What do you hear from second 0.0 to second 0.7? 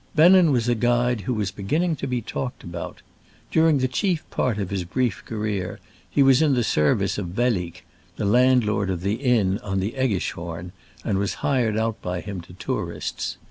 Bennen was